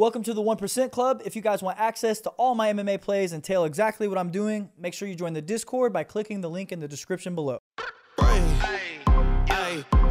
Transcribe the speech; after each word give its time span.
Welcome 0.00 0.24
to 0.24 0.34
the 0.34 0.42
1% 0.42 0.90
Club. 0.90 1.22
If 1.24 1.36
you 1.36 1.42
guys 1.42 1.62
want 1.62 1.78
access 1.78 2.20
to 2.22 2.30
all 2.30 2.56
my 2.56 2.72
MMA 2.72 3.00
plays 3.00 3.32
and 3.32 3.44
tell 3.44 3.64
exactly 3.64 4.08
what 4.08 4.18
I'm 4.18 4.32
doing, 4.32 4.68
make 4.76 4.92
sure 4.92 5.06
you 5.06 5.14
join 5.14 5.34
the 5.34 5.40
Discord 5.40 5.92
by 5.92 6.02
clicking 6.02 6.40
the 6.40 6.50
link 6.50 6.72
in 6.72 6.80
the 6.80 6.88
description 6.88 7.36
below. 7.36 7.58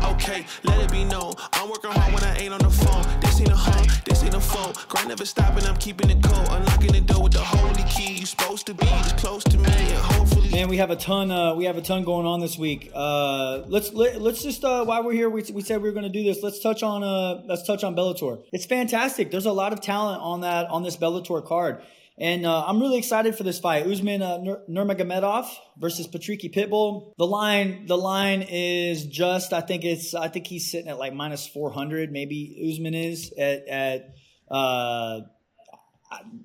okay, 0.05 0.45
let 0.63 0.79
it 0.79 0.89
be 0.89 1.03
known. 1.03 1.33
I'm 1.51 1.69
working 1.69 1.91
hard 1.91 2.13
when 2.13 2.23
I 2.23 2.37
ain't 2.37 2.53
on 2.53 2.59
the 2.59 2.69
phone. 2.69 3.22
This 3.33 3.41
ain't 3.41 3.49
a 3.49 3.55
home, 3.55 3.87
this 4.05 4.23
ain't 4.23 4.35
a 4.35 4.39
phone. 4.39 4.73
Grind 4.87 5.07
never 5.07 5.25
stopping, 5.25 5.65
I'm 5.65 5.77
keeping 5.77 6.07
it 6.11 6.21
cold. 6.21 6.47
Unlocking 6.51 6.91
the 6.91 7.01
door 7.01 7.23
with 7.23 7.33
the 7.33 7.39
holy 7.39 7.83
key. 7.89 8.13
You 8.19 8.27
supposed 8.27 8.67
to 8.67 8.75
be 8.75 8.85
this 8.85 9.13
close 9.13 9.43
to 9.45 9.57
me, 9.57 9.71
and 9.71 9.97
hopefully. 9.97 10.51
Man, 10.51 10.67
we 10.69 10.77
have 10.77 10.91
a 10.91 10.95
ton. 10.95 11.31
Uh, 11.31 11.55
we 11.55 11.65
have 11.65 11.75
a 11.75 11.81
ton 11.81 12.03
going 12.03 12.27
on 12.27 12.41
this 12.41 12.59
week. 12.59 12.91
Uh, 12.93 13.63
let's 13.65 13.91
let, 13.91 14.21
let's 14.21 14.43
just 14.43 14.63
uh, 14.63 14.85
while 14.85 15.03
we're 15.03 15.13
here, 15.13 15.31
we, 15.31 15.41
we 15.51 15.63
said 15.63 15.81
we 15.81 15.89
were 15.89 15.93
going 15.93 16.03
to 16.03 16.11
do 16.11 16.23
this. 16.23 16.43
Let's 16.43 16.59
touch 16.59 16.83
on 16.83 17.01
uh, 17.01 17.41
let's 17.47 17.63
touch 17.63 17.83
on 17.83 17.95
Bellator. 17.95 18.43
It's 18.51 18.67
fantastic. 18.67 19.31
There's 19.31 19.47
a 19.47 19.51
lot 19.51 19.73
of 19.73 19.81
talent 19.81 20.21
on 20.21 20.41
that 20.41 20.69
on 20.69 20.83
this 20.83 20.95
Bellator 20.95 21.43
card. 21.43 21.81
And 22.17 22.45
uh, 22.45 22.65
I'm 22.65 22.79
really 22.79 22.99
excited 22.99 23.35
for 23.35 23.43
this 23.43 23.59
fight. 23.59 23.87
Usman 23.87 24.21
uh, 24.21 24.37
Nurmagomedov 24.69 25.47
versus 25.77 26.07
Patricky 26.07 26.53
Pitbull. 26.53 27.13
The 27.17 27.25
line, 27.25 27.87
the 27.87 27.97
line 27.97 28.43
is 28.43 29.05
just. 29.05 29.51
I 29.51 29.61
think 29.61 29.83
it's. 29.83 30.13
I 30.13 30.27
think 30.27 30.45
he's 30.45 30.69
sitting 30.69 30.89
at 30.89 30.99
like 30.99 31.13
minus 31.13 31.47
400. 31.47 32.11
Maybe 32.11 32.69
Usman 32.71 32.93
is 32.93 33.33
at. 33.37 33.67
at 33.67 34.15
uh, 34.51 35.21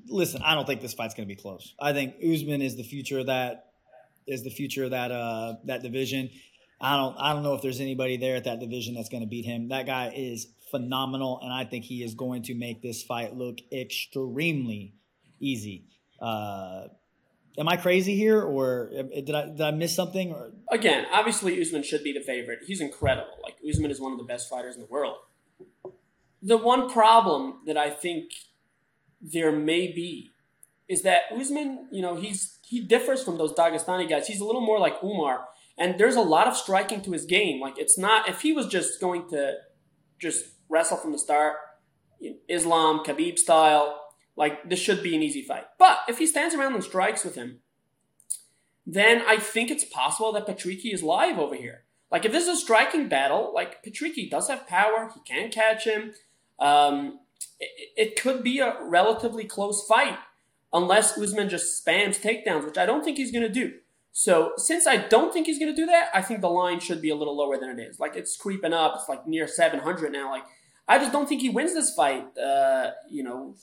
listen, 0.06 0.40
I 0.42 0.54
don't 0.54 0.66
think 0.66 0.80
this 0.80 0.94
fight's 0.94 1.14
going 1.14 1.28
to 1.28 1.34
be 1.34 1.40
close. 1.40 1.74
I 1.78 1.92
think 1.92 2.14
Usman 2.16 2.62
is 2.62 2.76
the 2.76 2.84
future 2.84 3.18
of 3.18 3.26
that. 3.26 3.66
Is 4.26 4.44
the 4.44 4.50
future 4.50 4.84
of 4.84 4.90
that 4.90 5.10
uh, 5.10 5.56
that 5.64 5.82
division. 5.82 6.30
I 6.80 6.96
don't. 6.96 7.16
I 7.18 7.34
don't 7.34 7.42
know 7.42 7.54
if 7.54 7.62
there's 7.62 7.80
anybody 7.80 8.16
there 8.16 8.36
at 8.36 8.44
that 8.44 8.60
division 8.60 8.94
that's 8.94 9.08
going 9.10 9.22
to 9.22 9.28
beat 9.28 9.44
him. 9.44 9.68
That 9.68 9.84
guy 9.84 10.12
is 10.14 10.48
phenomenal, 10.70 11.40
and 11.42 11.52
I 11.52 11.64
think 11.64 11.84
he 11.84 12.02
is 12.02 12.14
going 12.14 12.42
to 12.44 12.54
make 12.54 12.82
this 12.82 13.02
fight 13.02 13.34
look 13.34 13.58
extremely 13.72 14.94
easy. 15.40 15.84
Uh, 16.20 16.88
am 17.58 17.68
I 17.68 17.76
crazy 17.76 18.16
here, 18.16 18.42
or 18.42 18.90
did 18.90 19.34
I 19.34 19.46
did 19.46 19.60
I 19.60 19.70
miss 19.70 19.94
something? 19.94 20.32
Or 20.32 20.52
again, 20.70 21.06
obviously 21.12 21.60
Usman 21.60 21.82
should 21.82 22.04
be 22.04 22.12
the 22.12 22.20
favorite. 22.20 22.60
He's 22.66 22.80
incredible. 22.80 23.38
Like 23.42 23.56
Usman 23.68 23.90
is 23.90 24.00
one 24.00 24.12
of 24.12 24.18
the 24.18 24.24
best 24.24 24.48
fighters 24.48 24.74
in 24.74 24.80
the 24.80 24.88
world. 24.88 25.16
The 26.42 26.56
one 26.56 26.88
problem 26.88 27.60
that 27.66 27.76
I 27.76 27.90
think 27.90 28.30
there 29.20 29.50
may 29.50 29.88
be 29.88 30.30
is 30.88 31.02
that 31.02 31.22
Usman, 31.34 31.88
you 31.90 32.00
know, 32.00 32.14
he's 32.14 32.58
he 32.64 32.80
differs 32.80 33.22
from 33.22 33.38
those 33.38 33.52
Dagestani 33.52 34.08
guys. 34.08 34.26
He's 34.26 34.40
a 34.40 34.44
little 34.44 34.60
more 34.60 34.78
like 34.78 35.02
Umar, 35.02 35.46
and 35.76 35.98
there's 35.98 36.16
a 36.16 36.20
lot 36.20 36.46
of 36.46 36.56
striking 36.56 37.02
to 37.02 37.12
his 37.12 37.24
game. 37.24 37.60
Like 37.60 37.78
it's 37.78 37.98
not 37.98 38.28
if 38.28 38.42
he 38.42 38.52
was 38.52 38.66
just 38.66 39.00
going 39.00 39.28
to 39.30 39.54
just 40.18 40.46
wrestle 40.68 40.96
from 40.96 41.12
the 41.12 41.18
start, 41.18 41.56
Islam 42.48 43.04
Khabib 43.04 43.38
style, 43.38 44.00
like 44.38 44.68
this 44.68 44.78
should 44.78 45.02
be 45.02 45.16
an 45.16 45.22
easy 45.22 45.42
fight. 45.42 45.64
But 45.78 45.98
if 46.08 46.18
he 46.18 46.26
stands 46.26 46.54
around 46.54 46.74
and 46.74 46.84
strikes 46.84 47.24
with 47.24 47.34
him, 47.34 47.58
then 48.86 49.22
I 49.26 49.36
think 49.36 49.70
it's 49.70 49.84
possible 49.84 50.32
that 50.32 50.46
Patricky 50.46 50.94
is 50.94 51.02
live 51.02 51.38
over 51.38 51.56
here. 51.56 51.84
Like 52.10 52.24
if 52.24 52.32
this 52.32 52.44
is 52.44 52.56
a 52.58 52.60
striking 52.60 53.08
battle, 53.08 53.52
like 53.52 53.84
Patricky 53.84 54.30
does 54.30 54.48
have 54.48 54.66
power, 54.66 55.10
he 55.12 55.20
can 55.30 55.50
catch 55.50 55.84
him. 55.84 56.14
Um, 56.58 57.18
it, 57.58 57.90
it 57.96 58.20
could 58.20 58.42
be 58.42 58.60
a 58.60 58.76
relatively 58.80 59.44
close 59.44 59.84
fight 59.86 60.18
unless 60.72 61.18
Usman 61.18 61.48
just 61.48 61.84
spams 61.84 62.20
takedowns, 62.20 62.64
which 62.64 62.78
I 62.78 62.86
don't 62.86 63.04
think 63.04 63.18
he's 63.18 63.32
going 63.32 63.42
to 63.42 63.52
do. 63.52 63.74
So 64.12 64.52
since 64.56 64.86
I 64.86 64.96
don't 64.96 65.32
think 65.32 65.46
he's 65.46 65.58
going 65.58 65.74
to 65.74 65.76
do 65.76 65.86
that, 65.86 66.10
I 66.14 66.22
think 66.22 66.40
the 66.40 66.48
line 66.48 66.80
should 66.80 67.02
be 67.02 67.10
a 67.10 67.16
little 67.16 67.36
lower 67.36 67.58
than 67.58 67.70
it 67.70 67.82
is. 67.82 68.00
Like 68.00 68.16
it's 68.16 68.36
creeping 68.36 68.72
up. 68.72 68.94
It's 68.96 69.08
like 69.08 69.26
near 69.26 69.46
700 69.48 70.12
now. 70.12 70.30
Like 70.30 70.44
I 70.86 70.98
just 70.98 71.12
don't 71.12 71.28
think 71.28 71.42
he 71.42 71.50
wins 71.50 71.74
this 71.74 71.94
fight. 71.94 72.38
Uh, 72.38 72.92
you 73.10 73.22
know, 73.22 73.54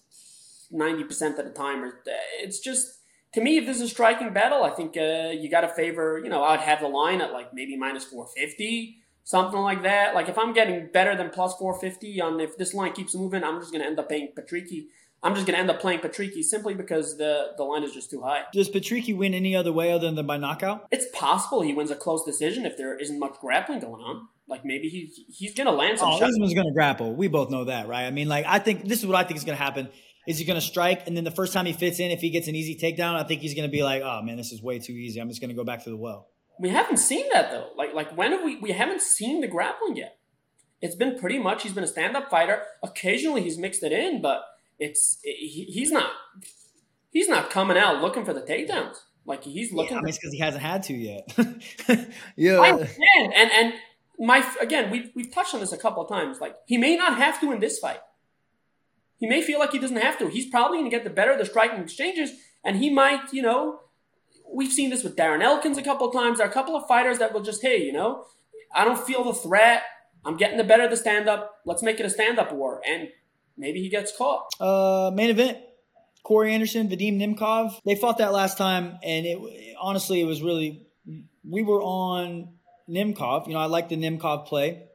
90% 0.74 1.40
of 1.40 1.46
the 1.46 1.52
time. 1.52 1.84
Or 1.84 2.00
it's 2.42 2.60
just 2.60 3.00
to 3.34 3.42
me, 3.42 3.58
if 3.58 3.66
this 3.66 3.78
is 3.78 3.84
a 3.84 3.90
striking 3.90 4.32
battle, 4.34 4.64
I 4.64 4.70
think 4.70 4.96
uh, 4.98 5.32
you 5.32 5.50
got 5.50 5.62
to 5.62 5.70
favor. 5.70 6.20
You 6.24 6.30
know, 6.30 6.44
I'd 6.44 6.62
have 6.62 6.82
the 6.82 6.88
line 6.88 7.22
at 7.22 7.34
like 7.34 7.54
maybe 7.54 7.78
minus 7.78 8.06
450, 8.06 8.98
something 9.24 9.59
like 9.59 9.84
that. 9.84 10.16
Like 10.16 10.30
if 10.30 10.38
I'm 10.38 10.54
getting 10.54 10.90
better 10.92 11.16
than 11.16 11.30
plus 11.30 11.54
450 11.56 12.22
on 12.22 12.40
if 12.40 12.58
this 12.58 12.74
line 12.74 12.94
keeps 12.94 13.14
moving, 13.14 13.44
I'm 13.44 13.59
just 13.59 13.72
going 13.72 13.81
to 13.81 13.88
end 13.88 14.00
up 14.00 14.09
paying 14.09 14.30
Patricky. 14.38 14.86
I'm 15.22 15.34
just 15.34 15.48
going 15.48 15.56
to 15.56 15.59
end 15.59 15.72
up 15.72 15.81
playing 15.81 16.00
Patricky 16.00 16.44
simply 16.44 16.75
because 16.75 17.18
the, 17.18 17.54
the 17.58 17.64
line 17.64 17.84
is 17.84 17.92
just 17.94 18.12
too 18.12 18.22
high. 18.22 18.44
Does 18.54 18.70
Patricky 18.70 19.18
win 19.18 19.34
any 19.34 19.56
other 19.56 19.74
way 19.74 19.92
other 19.92 20.12
than 20.12 20.28
by 20.28 20.38
knockout? 20.38 20.88
It's 20.92 21.08
possible 21.14 21.62
he 21.62 21.74
wins 21.74 21.90
a 21.90 21.96
close 21.96 22.24
decision 22.24 22.66
if 22.66 22.78
there 22.78 22.96
isn't 22.96 23.20
much 23.20 23.34
grappling 23.42 23.80
going 23.80 24.04
on. 24.04 24.28
Like 24.48 24.64
maybe 24.64 24.88
he's 24.88 25.20
he's 25.28 25.56
going 25.56 25.66
to 25.66 25.74
land 25.74 25.98
some 25.98 26.09
oh, 26.09 26.20
shots. 26.20 26.34
Usman's 26.34 26.54
going 26.54 26.68
to 26.68 26.74
grapple. 26.74 27.16
We 27.16 27.28
both 27.28 27.50
know 27.50 27.66
that, 27.66 27.88
right? 27.88 28.06
I 28.06 28.12
mean, 28.12 28.30
like 28.30 28.46
I 28.48 28.59
think 28.59 28.88
this 28.88 29.00
is 29.00 29.08
what 29.08 29.16
I 29.16 29.24
think 29.24 29.38
is 29.38 29.44
going 29.44 29.58
to 29.58 29.64
happen. 29.64 29.90
Is 30.28 30.40
he 30.40 30.46
going 30.46 30.59
to 30.59 30.66
strike? 30.66 31.08
And 31.08 31.16
then 31.16 31.24
the 31.24 31.31
first 31.31 31.53
time 31.53 31.66
he 31.66 31.74
fits 31.74 32.00
in, 32.00 32.12
if 32.12 32.19
he 32.19 32.30
gets 32.30 32.47
an 32.47 32.56
easy 32.56 32.75
takedown, 32.75 33.16
I 33.16 33.24
think 33.24 33.41
he's 33.41 33.53
going 33.53 33.68
to 33.68 33.72
be 33.72 33.84
like, 33.84 34.02
oh 34.02 34.22
man, 34.22 34.38
this 34.38 34.52
is 34.52 34.62
way 34.62 34.80
too 34.80 34.94
easy. 34.94 35.19
I'm 35.19 35.30
just 35.30 35.41
going 35.41 35.50
to 35.50 35.56
go 35.56 35.63
back 35.63 35.84
to 35.84 35.90
the 35.90 35.97
well. 35.97 36.28
We 36.59 36.69
haven't 36.69 36.97
seen 36.97 37.25
that 37.34 37.52
though. 37.52 37.69
Like 37.75 37.94
like 37.94 38.16
when 38.16 38.31
have 38.31 38.44
we 38.44 38.58
we 38.58 38.72
haven't 38.72 39.02
seen 39.02 39.41
the 39.41 39.47
grappling 39.47 39.97
yet? 39.97 40.18
It's 40.81 40.96
been 40.96 41.19
pretty 41.19 41.40
much 41.40 41.63
he's 41.63 41.74
been 41.74 41.84
a 41.84 41.88
stand 41.88 42.16
up 42.16 42.30
fighter. 42.30 42.62
Occasionally 42.81 43.41
he's 43.41 43.58
mixed 43.58 43.84
it 43.84 43.91
in, 43.91 44.22
but 44.22 44.44
it's 44.80 45.19
he, 45.24 45.66
he's 45.66 45.91
not 45.91 46.12
he's 47.12 47.28
not 47.28 47.50
coming 47.50 47.78
out 47.78 48.02
looking 48.02 48.24
for 48.24 48.34
the 48.34 48.42
takedowns. 48.42 48.97
Like 49.25 49.44
he's 49.44 49.74
looking. 49.74 49.94
Yeah, 49.94 50.00
I 50.00 50.03
mean, 50.03 50.13
because 50.13 50.31
he 50.31 50.40
hasn't 50.40 50.63
had 50.63 50.84
to 50.84 50.94
yet. 50.94 51.36
yeah, 52.36 52.59
I 52.59 52.72
understand. 52.72 53.34
And 53.36 53.52
and 53.52 53.74
my 54.19 54.47
again, 54.62 54.92
we've 54.92 55.12
we've 55.16 55.31
touched 55.31 55.53
on 55.53 55.59
this 55.59 55.72
a 55.72 55.78
couple 55.78 56.03
of 56.03 56.09
times. 56.09 56.40
Like 56.40 56.56
he 56.68 56.78
may 56.78 56.96
not 56.96 57.18
have 57.18 57.42
to 57.42 57.52
in 57.52 57.59
this 57.59 57.80
fight. 57.80 58.00
He 59.18 59.28
may 59.28 59.42
feel 59.42 59.59
like 59.59 59.72
he 59.72 59.80
doesn't 59.80 59.98
have 59.98 60.18
to. 60.20 60.30
He's 60.30 60.50
probably 60.50 60.78
going 60.78 60.90
to 60.90 60.96
get 60.96 61.03
the 61.03 61.09
better 61.09 61.31
of 61.31 61.38
the 61.38 61.46
striking 61.46 61.80
exchanges, 61.80 62.31
and 62.64 62.78
he 62.78 62.90
might, 62.90 63.31
you 63.31 63.42
know, 63.42 63.80
we've 64.52 64.72
seen 64.72 64.90
this 64.90 65.03
with 65.03 65.16
Darren 65.16 65.42
Elkins 65.42 65.78
a 65.78 65.81
couple 65.81 66.08
of 66.08 66.14
times. 66.14 66.38
There 66.38 66.48
are 66.48 66.50
a 66.50 66.53
couple 66.53 66.76
of 66.76 66.88
fighters 66.88 67.20
that 67.20 67.34
will 67.34 67.42
just, 67.42 67.62
hey, 67.62 67.81
you 67.81 67.94
know, 67.94 68.25
I 68.74 68.84
don't 68.84 69.00
feel 69.00 69.24
the 69.24 69.34
threat. 69.34 69.84
I'm 70.25 70.38
getting 70.38 70.58
the 70.58 70.64
better 70.64 70.84
of 70.84 70.90
the 70.90 70.98
stand 70.98 71.30
up. 71.30 71.56
Let's 71.66 71.84
make 71.84 72.00
it 72.00 72.06
a 72.06 72.09
stand 72.09 72.40
up 72.40 72.52
war. 72.52 72.81
And 72.88 73.09
maybe 73.58 73.81
he 73.81 73.90
gets 73.90 74.16
caught. 74.16 74.48
Uh, 74.59 75.12
main 75.14 75.30
event. 75.30 75.59
Corey 76.24 76.54
Anderson, 76.54 76.90
Vadim 76.90 77.20
Nemkov. 77.20 77.80
They 77.86 77.96
fought 77.96 78.18
that 78.18 78.34
last 78.34 78.58
time, 78.58 78.98
and 79.04 79.25
it 79.28 79.38
honestly, 79.80 80.22
it 80.22 80.25
was 80.25 80.42
really. 80.42 80.81
We 81.48 81.62
were 81.62 81.84
on 81.84 82.56
Nemkov. 82.90 83.48
You 83.48 83.54
know, 83.54 83.59
I 83.59 83.68
like 83.68 83.90
the 83.90 83.96
Nemkov 83.96 84.48
play 84.48 84.88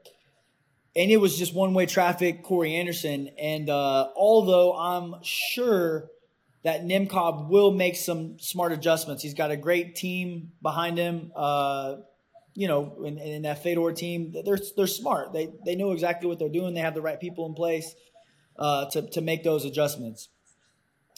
and 0.96 1.10
it 1.10 1.18
was 1.18 1.38
just 1.38 1.54
one 1.54 1.72
way 1.74 1.86
traffic, 1.86 2.42
Corey 2.42 2.74
Anderson. 2.74 3.30
And 3.38 3.70
uh, 3.70 4.08
although 4.16 4.76
I'm 4.76 5.22
sure 5.22 6.10
that 6.64 6.84
Nemkov 6.84 7.48
will 7.48 7.70
make 7.70 7.96
some 7.96 8.38
smart 8.38 8.72
adjustments, 8.72 9.22
he's 9.22 9.34
got 9.34 9.50
a 9.50 9.56
great 9.56 9.94
team 9.94 10.52
behind 10.62 10.98
him. 10.98 11.32
Uh, 11.34 11.96
you 12.54 12.66
know, 12.66 13.04
in, 13.04 13.18
in, 13.18 13.42
that 13.42 13.62
Fedor 13.62 13.92
team, 13.92 14.34
they're 14.44 14.58
they're 14.76 14.88
smart. 14.88 15.32
They 15.32 15.50
they 15.64 15.76
know 15.76 15.92
exactly 15.92 16.28
what 16.28 16.38
they're 16.38 16.48
doing. 16.48 16.74
They 16.74 16.80
have 16.80 16.94
the 16.94 17.00
right 17.00 17.20
people 17.20 17.46
in 17.46 17.54
place 17.54 17.94
uh, 18.58 18.86
to 18.90 19.02
to 19.10 19.20
make 19.20 19.44
those 19.44 19.64
adjustments. 19.64 20.28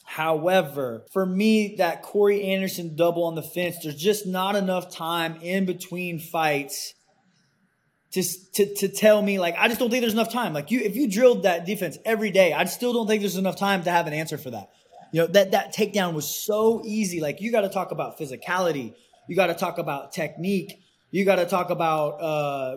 However, 0.04 1.06
for 1.10 1.24
me, 1.24 1.76
that 1.78 2.02
Corey 2.02 2.42
Anderson 2.42 2.96
double 2.96 3.24
on 3.24 3.34
the 3.34 3.42
fence, 3.42 3.76
there's 3.82 3.96
just 3.96 4.26
not 4.26 4.56
enough 4.56 4.94
time 4.94 5.36
in 5.40 5.64
between 5.64 6.18
fights 6.18 6.92
to, 8.12 8.22
to, 8.52 8.74
to 8.74 8.88
tell 8.88 9.22
me 9.22 9.38
like 9.38 9.54
I 9.58 9.68
just 9.68 9.80
don't 9.80 9.90
think 9.90 10.02
there's 10.02 10.12
enough 10.12 10.32
time. 10.32 10.52
Like 10.52 10.70
you, 10.70 10.80
if 10.80 10.96
you 10.96 11.08
drilled 11.10 11.44
that 11.44 11.64
defense 11.64 11.98
every 12.04 12.30
day, 12.30 12.52
I 12.52 12.64
still 12.64 12.92
don't 12.92 13.06
think 13.06 13.22
there's 13.22 13.36
enough 13.36 13.56
time 13.56 13.82
to 13.84 13.90
have 13.90 14.06
an 14.06 14.12
answer 14.12 14.38
for 14.38 14.50
that. 14.50 14.70
You 15.12 15.22
know 15.22 15.26
that 15.28 15.52
that 15.52 15.74
takedown 15.74 16.14
was 16.14 16.28
so 16.28 16.82
easy. 16.84 17.20
Like 17.20 17.40
you 17.40 17.50
got 17.50 17.62
to 17.62 17.68
talk 17.68 17.90
about 17.90 18.18
physicality, 18.18 18.94
you 19.28 19.36
got 19.36 19.48
to 19.48 19.54
talk 19.54 19.78
about 19.78 20.12
technique, 20.12 20.82
you 21.10 21.24
got 21.24 21.36
to 21.36 21.46
talk 21.46 21.70
about 21.70 22.10
uh, 22.20 22.76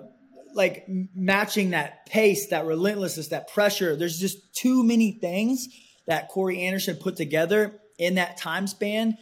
like 0.54 0.86
matching 1.14 1.72
that 1.72 2.06
pace, 2.06 2.48
that 2.48 2.66
relentlessness, 2.66 3.30
that 3.30 3.50
pressure. 3.50 3.96
There's 3.96 4.20
just 4.20 4.54
too 4.54 4.84
many 4.84 5.12
things 5.12 5.68
that 6.08 6.30
Corey 6.30 6.62
Anderson 6.64 6.96
put 6.96 7.18
together 7.18 7.80
in 7.98 8.16
that 8.16 8.38
time 8.38 8.68
span 8.68 9.18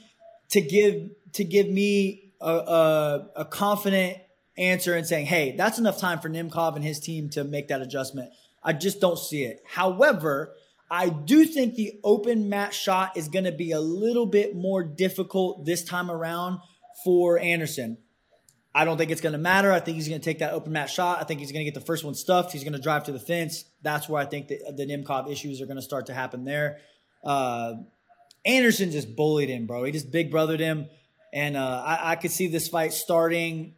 to 0.52 0.62
give 0.62 1.10
to 1.34 1.44
give 1.44 1.68
me 1.68 2.34
a, 2.40 2.52
a, 2.52 3.30
a 3.38 3.46
confident 3.46 4.18
answer 4.58 4.96
and 4.96 5.06
saying, 5.06 5.26
hey, 5.26 5.56
that's 5.56 5.80
enough 5.80 6.00
time 6.00 6.20
for 6.20 6.30
Nemkov 6.30 6.76
and 6.76 6.84
his 6.84 7.00
team 7.00 7.30
to 7.32 7.44
make 7.44 7.70
that 7.70 7.82
adjustment. 7.82 8.32
I 8.64 8.74
just 8.74 9.02
don't 9.02 9.18
see 9.18 9.44
it. 9.44 9.62
However, 9.66 10.56
I 10.90 11.10
do 11.10 11.46
think 11.46 11.76
the 11.76 12.00
open 12.04 12.50
mat 12.50 12.74
shot 12.74 13.18
is 13.18 13.28
going 13.28 13.46
to 13.46 13.52
be 13.52 13.72
a 13.72 13.80
little 13.80 14.26
bit 14.26 14.56
more 14.56 14.84
difficult 14.84 15.66
this 15.66 15.84
time 15.84 16.12
around 16.12 16.60
for 17.04 17.40
Anderson. 17.40 17.98
I 18.76 18.86
don't 18.86 18.98
think 18.98 19.12
it's 19.12 19.22
going 19.22 19.34
to 19.34 19.40
matter. 19.40 19.72
I 19.72 19.80
think 19.80 19.96
he's 19.96 20.08
going 20.08 20.20
to 20.20 20.26
take 20.26 20.40
that 20.40 20.54
open 20.54 20.72
mat 20.72 20.90
shot. 20.90 21.20
I 21.20 21.26
think 21.26 21.40
he's 21.40 21.52
going 21.52 21.66
to 21.66 21.72
get 21.72 21.80
the 21.80 21.86
first 21.86 22.04
one 22.04 22.16
stuffed. 22.16 22.52
He's 22.52 22.64
going 22.64 22.74
to 22.74 22.82
drive 22.82 23.04
to 23.06 23.12
the 23.12 23.20
fence. 23.20 23.66
That's 23.82 24.10
where 24.10 24.22
I 24.22 24.26
think 24.26 24.48
the, 24.48 24.60
the 24.76 24.86
Nemkov 24.86 25.32
issues 25.32 25.62
are 25.62 25.66
going 25.66 25.78
to 25.78 25.84
start 25.84 26.08
to 26.08 26.14
happen 26.14 26.44
there. 26.44 26.80
Uh, 27.24 27.74
Anderson 28.46 28.92
just 28.92 29.16
bullied 29.16 29.50
him, 29.50 29.68
bro. 29.68 29.84
He 29.84 29.92
just 29.92 30.12
big 30.12 30.32
brothered 30.32 30.60
him. 30.60 30.88
And 31.32 31.56
uh, 31.56 31.84
I, 31.86 32.12
I 32.12 32.16
could 32.16 32.32
see 32.32 32.48
this 32.48 32.68
fight 32.68 32.94
starting 32.94 33.76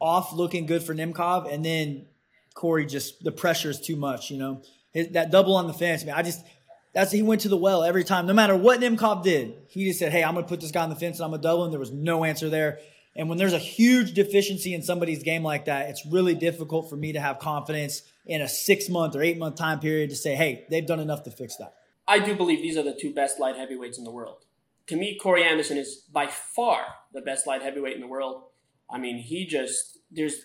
off 0.00 0.32
looking 0.32 0.66
good 0.66 0.82
for 0.82 0.94
Nemkov, 0.94 1.52
and 1.52 1.64
then 1.64 2.06
Corey 2.54 2.86
just 2.86 3.22
the 3.22 3.32
pressure 3.32 3.70
is 3.70 3.80
too 3.80 3.96
much. 3.96 4.30
You 4.30 4.38
know, 4.38 4.62
His, 4.92 5.08
that 5.10 5.30
double 5.30 5.56
on 5.56 5.66
the 5.66 5.72
fence, 5.72 6.04
man. 6.04 6.14
I 6.14 6.22
just 6.22 6.44
That's 6.92 7.12
he 7.12 7.22
went 7.22 7.42
to 7.42 7.48
the 7.48 7.56
well 7.56 7.82
every 7.82 8.04
time, 8.04 8.26
no 8.26 8.32
matter 8.32 8.56
what 8.56 8.80
Nemkov 8.80 9.22
did. 9.22 9.54
He 9.68 9.86
just 9.86 9.98
said, 9.98 10.12
"Hey, 10.12 10.24
I'm 10.24 10.34
to 10.34 10.42
put 10.42 10.60
this 10.60 10.70
guy 10.70 10.82
on 10.82 10.90
the 10.90 10.96
fence 10.96 11.18
and 11.18 11.24
I'm 11.24 11.32
to 11.32 11.38
double 11.38 11.64
him." 11.64 11.70
There 11.70 11.80
was 11.80 11.92
no 11.92 12.24
answer 12.24 12.48
there. 12.48 12.80
And 13.14 13.30
when 13.30 13.38
there's 13.38 13.54
a 13.54 13.58
huge 13.58 14.12
deficiency 14.12 14.74
in 14.74 14.82
somebody's 14.82 15.22
game 15.22 15.42
like 15.42 15.64
that, 15.64 15.88
it's 15.88 16.04
really 16.04 16.34
difficult 16.34 16.90
for 16.90 16.96
me 16.96 17.12
to 17.14 17.20
have 17.20 17.38
confidence 17.38 18.02
in 18.26 18.42
a 18.42 18.48
six 18.48 18.88
month 18.90 19.16
or 19.16 19.22
eight 19.22 19.38
month 19.38 19.56
time 19.56 19.80
period 19.80 20.10
to 20.10 20.16
say, 20.16 20.34
"Hey, 20.34 20.66
they've 20.70 20.86
done 20.86 21.00
enough 21.00 21.22
to 21.24 21.30
fix 21.30 21.56
that." 21.56 21.74
I 22.08 22.18
do 22.18 22.34
believe 22.36 22.62
these 22.62 22.76
are 22.76 22.82
the 22.82 22.94
two 22.94 23.12
best 23.12 23.40
light 23.40 23.56
heavyweights 23.56 23.98
in 23.98 24.04
the 24.04 24.10
world. 24.10 24.44
To 24.88 24.96
me, 24.96 25.18
Corey 25.18 25.42
Anderson 25.42 25.78
is 25.78 25.96
by 26.12 26.28
far 26.28 26.84
the 27.12 27.20
best 27.20 27.46
light 27.46 27.62
heavyweight 27.62 27.94
in 27.94 28.00
the 28.00 28.06
world. 28.06 28.44
I 28.90 28.98
mean, 28.98 29.18
he 29.18 29.46
just 29.46 29.98
there's. 30.10 30.42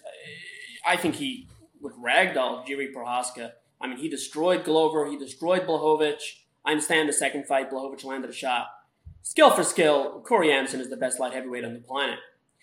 I 0.86 0.98
think 0.98 1.16
he 1.16 1.48
with 1.80 1.94
ragdoll 1.96 2.66
Jiri 2.68 2.94
Prochazka. 2.94 3.52
I 3.80 3.88
mean, 3.88 3.98
he 3.98 4.10
destroyed 4.10 4.64
Glover. 4.64 5.08
He 5.08 5.18
destroyed 5.18 5.66
Blachowicz. 5.66 6.22
I 6.64 6.72
understand 6.72 7.10
the 7.10 7.14
second 7.14 7.48
fight, 7.48 7.72
Blachowicz 7.72 8.04
landed 8.04 8.30
a 8.30 8.34
shot. 8.34 8.68
Skill 9.24 9.52
for 9.52 9.64
skill, 9.64 10.22
Corey 10.22 10.52
Anderson 10.52 10.80
is 10.80 10.90
the 10.90 10.98
best 10.98 11.20
light 11.20 11.34
heavyweight 11.34 11.66
on 11.66 11.74
the 11.74 11.80
planet. 11.80 12.20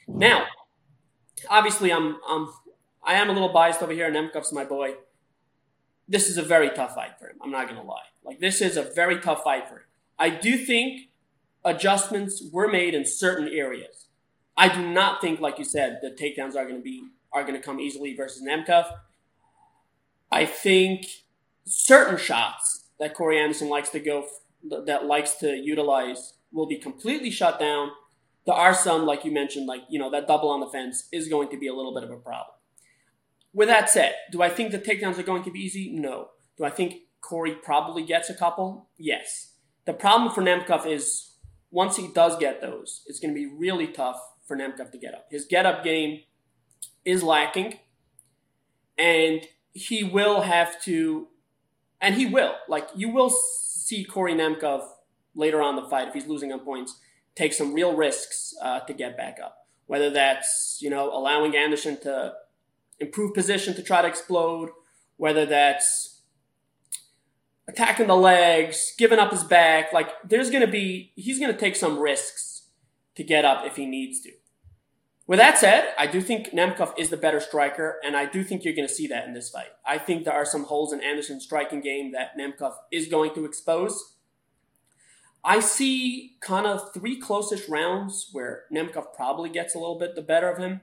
Now, 0.06 0.46
obviously, 1.48 1.92
I'm, 1.92 2.18
I'm 2.28 2.48
I 3.04 3.14
am 3.14 3.30
a 3.30 3.32
little 3.32 3.52
biased 3.52 3.82
over 3.82 3.92
here. 3.92 4.06
And 4.06 4.14
Nemkov's 4.14 4.52
my 4.52 4.64
boy. 4.64 4.94
This 6.08 6.28
is 6.28 6.38
a 6.38 6.42
very 6.42 6.70
tough 6.70 6.94
fight 6.94 7.18
for 7.18 7.28
him. 7.28 7.36
I'm 7.42 7.50
not 7.50 7.68
gonna 7.68 7.82
lie. 7.82 8.06
Like 8.24 8.40
this 8.40 8.60
is 8.60 8.76
a 8.76 8.82
very 8.82 9.20
tough 9.20 9.42
fight 9.44 9.68
for 9.68 9.76
him. 9.76 9.84
I 10.18 10.30
do 10.30 10.56
think 10.56 11.10
adjustments 11.64 12.42
were 12.52 12.68
made 12.68 12.94
in 12.94 13.06
certain 13.06 13.48
areas. 13.48 14.07
I 14.58 14.68
do 14.68 14.84
not 14.84 15.20
think, 15.20 15.38
like 15.38 15.58
you 15.60 15.64
said, 15.64 16.00
the 16.02 16.10
takedowns 16.10 16.56
are 16.56 16.64
going 16.64 16.76
to 16.76 16.82
be 16.82 17.04
are 17.32 17.42
going 17.42 17.54
to 17.54 17.60
come 17.60 17.78
easily 17.78 18.14
versus 18.16 18.42
Nemkov. 18.42 18.90
I 20.32 20.46
think 20.46 21.06
certain 21.64 22.18
shots 22.18 22.88
that 22.98 23.14
Corey 23.14 23.38
Anderson 23.38 23.68
likes 23.68 23.90
to 23.90 24.00
go, 24.00 24.26
that 24.86 25.06
likes 25.06 25.34
to 25.36 25.54
utilize, 25.54 26.34
will 26.52 26.66
be 26.66 26.76
completely 26.76 27.30
shut 27.30 27.60
down. 27.60 27.90
There 28.46 28.54
are 28.54 28.74
some, 28.74 29.06
like 29.06 29.24
you 29.24 29.30
mentioned, 29.30 29.66
like 29.66 29.82
you 29.88 29.98
know 29.98 30.10
that 30.10 30.26
double 30.26 30.50
on 30.50 30.58
the 30.58 30.66
fence 30.66 31.06
is 31.12 31.28
going 31.28 31.50
to 31.50 31.56
be 31.56 31.68
a 31.68 31.74
little 31.74 31.94
bit 31.94 32.02
of 32.02 32.10
a 32.10 32.16
problem. 32.16 32.56
With 33.54 33.68
that 33.68 33.88
said, 33.88 34.14
do 34.32 34.42
I 34.42 34.50
think 34.50 34.72
the 34.72 34.78
takedowns 34.78 35.18
are 35.18 35.22
going 35.22 35.44
to 35.44 35.52
be 35.52 35.60
easy? 35.60 35.92
No. 35.92 36.30
Do 36.56 36.64
I 36.64 36.70
think 36.70 37.02
Corey 37.20 37.54
probably 37.54 38.02
gets 38.02 38.28
a 38.28 38.34
couple? 38.34 38.88
Yes. 38.98 39.52
The 39.84 39.92
problem 39.92 40.32
for 40.32 40.42
Nemkov 40.42 40.86
is 40.86 41.36
once 41.70 41.96
he 41.96 42.08
does 42.08 42.36
get 42.38 42.60
those, 42.60 43.02
it's 43.06 43.20
going 43.20 43.32
to 43.32 43.38
be 43.38 43.46
really 43.46 43.86
tough 43.86 44.20
for 44.48 44.56
Nemkov 44.56 44.90
to 44.90 44.98
get 44.98 45.14
up. 45.14 45.26
His 45.30 45.44
get 45.44 45.66
up 45.66 45.84
game 45.84 46.22
is 47.04 47.22
lacking, 47.22 47.78
and 48.96 49.46
he 49.72 50.02
will 50.02 50.40
have 50.40 50.82
to, 50.82 51.28
and 52.00 52.16
he 52.16 52.26
will, 52.26 52.54
like, 52.68 52.88
you 52.96 53.10
will 53.10 53.30
see 53.30 54.02
Corey 54.04 54.34
Nemkov 54.34 54.84
later 55.34 55.62
on 55.62 55.76
the 55.76 55.88
fight, 55.88 56.08
if 56.08 56.14
he's 56.14 56.26
losing 56.26 56.52
on 56.52 56.60
points, 56.60 56.98
take 57.36 57.52
some 57.52 57.72
real 57.72 57.94
risks 57.94 58.54
uh, 58.60 58.80
to 58.80 58.92
get 58.92 59.16
back 59.16 59.36
up. 59.42 59.66
Whether 59.86 60.10
that's, 60.10 60.78
you 60.80 60.90
know, 60.90 61.10
allowing 61.12 61.56
Anderson 61.56 62.00
to 62.00 62.34
improve 62.98 63.34
position 63.34 63.74
to 63.74 63.82
try 63.82 64.02
to 64.02 64.08
explode, 64.08 64.70
whether 65.16 65.46
that's 65.46 66.22
attacking 67.68 68.06
the 68.06 68.16
legs, 68.16 68.94
giving 68.98 69.18
up 69.18 69.30
his 69.30 69.44
back. 69.44 69.92
Like, 69.92 70.08
there's 70.24 70.50
going 70.50 70.64
to 70.64 70.70
be, 70.70 71.12
he's 71.14 71.38
going 71.38 71.52
to 71.52 71.58
take 71.58 71.76
some 71.76 71.98
risks 71.98 72.47
to 73.18 73.24
get 73.24 73.44
up 73.44 73.66
if 73.66 73.74
he 73.76 73.84
needs 73.84 74.20
to. 74.20 74.30
With 75.26 75.40
that 75.40 75.58
said, 75.58 75.88
I 75.98 76.06
do 76.06 76.22
think 76.22 76.52
Nemkov 76.52 76.94
is 76.96 77.10
the 77.10 77.16
better 77.16 77.40
striker, 77.40 77.98
and 78.02 78.16
I 78.16 78.24
do 78.24 78.42
think 78.42 78.64
you're 78.64 78.74
going 78.74 78.88
to 78.88 78.94
see 78.94 79.08
that 79.08 79.26
in 79.26 79.34
this 79.34 79.50
fight. 79.50 79.72
I 79.84 79.98
think 79.98 80.24
there 80.24 80.32
are 80.32 80.46
some 80.46 80.64
holes 80.64 80.92
in 80.92 81.02
Anderson's 81.02 81.44
striking 81.44 81.80
game 81.82 82.12
that 82.12 82.38
Nemkov 82.38 82.74
is 82.90 83.08
going 83.08 83.34
to 83.34 83.44
expose. 83.44 84.14
I 85.44 85.60
see 85.60 86.36
kind 86.40 86.66
of 86.66 86.94
three 86.94 87.20
closest 87.20 87.68
rounds 87.68 88.30
where 88.32 88.64
Nemkov 88.72 89.12
probably 89.14 89.50
gets 89.50 89.74
a 89.74 89.78
little 89.78 89.98
bit 89.98 90.14
the 90.14 90.22
better 90.22 90.48
of 90.48 90.58
him. 90.58 90.80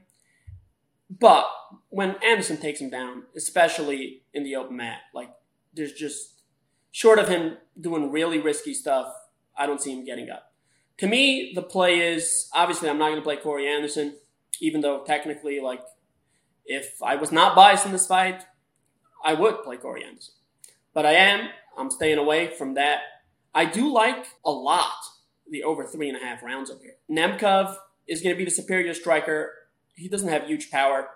But 1.08 1.46
when 1.88 2.16
Anderson 2.24 2.58
takes 2.58 2.80
him 2.80 2.90
down, 2.90 3.24
especially 3.34 4.22
in 4.34 4.44
the 4.44 4.56
open 4.56 4.76
mat, 4.76 4.98
like 5.14 5.30
there's 5.74 5.92
just 5.92 6.42
short 6.92 7.18
of 7.18 7.28
him 7.28 7.56
doing 7.80 8.12
really 8.12 8.38
risky 8.38 8.74
stuff, 8.74 9.12
I 9.56 9.66
don't 9.66 9.80
see 9.80 9.92
him 9.92 10.04
getting 10.04 10.30
up. 10.30 10.45
To 10.98 11.06
me, 11.06 11.52
the 11.54 11.62
play 11.62 11.98
is 12.14 12.48
obviously 12.54 12.88
I'm 12.88 12.98
not 12.98 13.08
going 13.08 13.20
to 13.20 13.22
play 13.22 13.36
Corey 13.36 13.68
Anderson 13.68 14.14
even 14.60 14.80
though 14.80 15.04
technically, 15.04 15.60
like, 15.60 15.80
if 16.64 17.02
I 17.02 17.16
was 17.16 17.30
not 17.30 17.54
biased 17.54 17.86
in 17.86 17.92
this 17.92 18.06
fight, 18.06 18.42
I 19.24 19.34
would 19.34 19.62
play 19.62 19.76
Corey 19.76 20.04
Anderson. 20.04 20.34
But 20.94 21.06
I 21.06 21.12
am. 21.12 21.48
I'm 21.76 21.90
staying 21.90 22.18
away 22.18 22.48
from 22.48 22.74
that. 22.74 23.00
I 23.54 23.64
do 23.64 23.92
like 23.92 24.26
a 24.44 24.50
lot 24.50 24.94
the 25.48 25.62
over 25.62 25.84
three 25.84 26.08
and 26.08 26.20
a 26.20 26.24
half 26.24 26.42
rounds 26.42 26.70
up 26.70 26.80
here. 26.80 26.96
Nemkov 27.10 27.76
is 28.08 28.20
going 28.20 28.34
to 28.34 28.38
be 28.38 28.44
the 28.44 28.50
superior 28.50 28.94
striker. 28.94 29.52
He 29.94 30.08
doesn't 30.08 30.28
have 30.28 30.46
huge 30.46 30.70
power. 30.70 31.08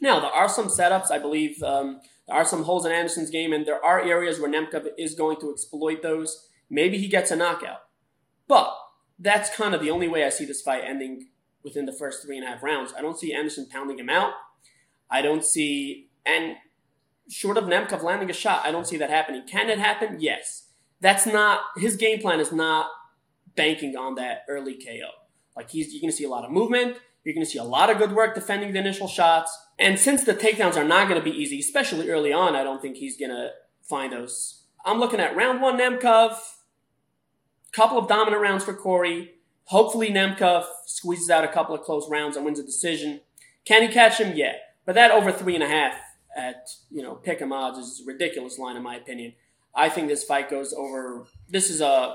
Now, 0.00 0.20
there 0.20 0.30
are 0.30 0.48
some 0.48 0.68
setups. 0.68 1.10
I 1.10 1.18
believe 1.18 1.62
um, 1.62 2.00
there 2.26 2.36
are 2.36 2.44
some 2.44 2.64
holes 2.64 2.86
in 2.86 2.92
Anderson's 2.92 3.30
game, 3.30 3.52
and 3.52 3.66
there 3.66 3.84
are 3.84 4.00
areas 4.00 4.40
where 4.40 4.50
Nemkov 4.50 4.86
is 4.98 5.14
going 5.14 5.38
to 5.40 5.50
exploit 5.50 6.02
those. 6.02 6.48
Maybe 6.70 6.98
he 6.98 7.08
gets 7.08 7.30
a 7.30 7.36
knockout. 7.36 7.80
But 8.48 8.74
that's 9.18 9.54
kind 9.54 9.74
of 9.74 9.80
the 9.80 9.90
only 9.90 10.08
way 10.08 10.24
I 10.24 10.28
see 10.28 10.44
this 10.44 10.62
fight 10.62 10.82
ending 10.84 11.28
within 11.62 11.86
the 11.86 11.92
first 11.92 12.24
three 12.24 12.36
and 12.36 12.46
a 12.46 12.50
half 12.50 12.62
rounds. 12.62 12.92
I 12.96 13.02
don't 13.02 13.18
see 13.18 13.34
Anderson 13.34 13.66
pounding 13.70 13.98
him 13.98 14.10
out. 14.10 14.32
I 15.10 15.22
don't 15.22 15.44
see, 15.44 16.08
and 16.24 16.56
short 17.28 17.56
of 17.56 17.64
Nemkov 17.64 18.02
landing 18.02 18.30
a 18.30 18.32
shot, 18.32 18.64
I 18.64 18.70
don't 18.70 18.86
see 18.86 18.96
that 18.98 19.10
happening. 19.10 19.42
Can 19.46 19.70
it 19.70 19.78
happen? 19.78 20.18
Yes. 20.20 20.68
That's 21.00 21.26
not, 21.26 21.60
his 21.76 21.96
game 21.96 22.20
plan 22.20 22.40
is 22.40 22.52
not 22.52 22.88
banking 23.54 23.96
on 23.96 24.14
that 24.16 24.44
early 24.48 24.74
KO. 24.74 25.10
Like 25.56 25.70
he's, 25.70 25.92
you're 25.92 26.00
going 26.00 26.10
to 26.10 26.16
see 26.16 26.24
a 26.24 26.28
lot 26.28 26.44
of 26.44 26.50
movement. 26.50 26.98
You're 27.24 27.34
going 27.34 27.44
to 27.44 27.50
see 27.50 27.58
a 27.58 27.64
lot 27.64 27.90
of 27.90 27.98
good 27.98 28.12
work 28.12 28.34
defending 28.34 28.72
the 28.72 28.78
initial 28.78 29.08
shots. 29.08 29.56
And 29.78 29.98
since 29.98 30.24
the 30.24 30.34
takedowns 30.34 30.76
are 30.76 30.84
not 30.84 31.08
going 31.08 31.20
to 31.20 31.24
be 31.24 31.36
easy, 31.36 31.58
especially 31.58 32.08
early 32.08 32.32
on, 32.32 32.54
I 32.54 32.62
don't 32.62 32.80
think 32.80 32.96
he's 32.96 33.16
going 33.16 33.30
to 33.30 33.50
find 33.82 34.12
those. 34.12 34.62
I'm 34.84 35.00
looking 35.00 35.20
at 35.20 35.34
round 35.34 35.60
one 35.60 35.78
Nemkov, 35.78 36.38
couple 37.76 37.98
of 37.98 38.08
dominant 38.08 38.42
rounds 38.42 38.64
for 38.64 38.74
Corey, 38.74 39.36
Hopefully, 39.66 40.10
Nemkov 40.10 40.64
squeezes 40.86 41.28
out 41.28 41.42
a 41.42 41.48
couple 41.48 41.74
of 41.74 41.82
close 41.82 42.08
rounds 42.08 42.36
and 42.36 42.44
wins 42.44 42.60
a 42.60 42.64
decision. 42.64 43.20
Can 43.64 43.82
he 43.82 43.88
catch 43.88 44.18
him? 44.18 44.36
Yeah. 44.36 44.54
But 44.84 44.94
that 44.94 45.10
over 45.10 45.32
three 45.32 45.56
and 45.56 45.64
a 45.64 45.68
half 45.68 45.94
at, 46.36 46.68
you 46.88 47.02
know, 47.02 47.16
pick 47.16 47.42
'em 47.42 47.52
odds 47.52 47.78
is 47.78 48.00
a 48.00 48.04
ridiculous 48.04 48.58
line, 48.58 48.76
in 48.76 48.84
my 48.84 48.94
opinion. 48.94 49.34
I 49.74 49.88
think 49.88 50.06
this 50.06 50.22
fight 50.22 50.48
goes 50.48 50.72
over. 50.72 51.26
This 51.48 51.70
is 51.70 51.80
a. 51.80 52.14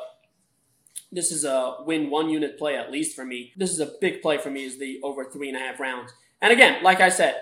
This 1.14 1.34
is 1.34 1.44
a 1.44 1.76
win 1.86 2.10
one 2.10 2.30
unit 2.30 2.58
play 2.58 2.78
at 2.78 2.90
least 2.90 3.18
for 3.18 3.26
me. 3.26 3.52
This 3.58 3.72
is 3.72 3.82
a 3.82 3.92
big 4.00 4.22
play 4.22 4.38
for 4.38 4.50
me. 4.50 4.64
Is 4.64 4.80
the 4.80 5.02
over 5.04 5.26
three 5.26 5.50
and 5.50 5.58
a 5.58 5.60
half 5.60 5.78
rounds. 5.78 6.14
And 6.42 6.54
again, 6.54 6.82
like 6.82 7.02
I 7.02 7.10
said, 7.10 7.36